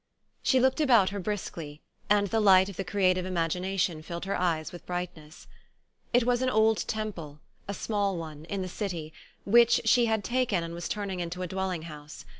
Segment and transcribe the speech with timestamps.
[0.41, 4.71] She looked about her briskly, and the light of the creative imagination filled her eyes
[4.71, 5.45] with brightness.
[6.11, 9.13] It was an old temple, a small one, in the city,
[9.45, 12.25] which she had taken and was turning into a dwell ing house.